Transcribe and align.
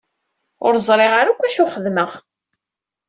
Ur 0.65 0.73
ẓriɣ 0.87 1.11
ara 1.19 1.31
akk 1.33 1.41
acu 1.47 1.65
xedmeɣ. 1.73 2.11